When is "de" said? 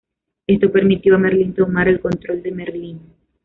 2.41-2.49